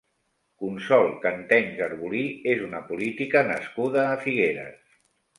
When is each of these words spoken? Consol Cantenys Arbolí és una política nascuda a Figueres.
Consol 0.61 1.09
Cantenys 1.25 1.83
Arbolí 1.87 2.21
és 2.53 2.63
una 2.67 2.81
política 2.87 3.43
nascuda 3.49 4.07
a 4.15 4.17
Figueres. 4.23 4.97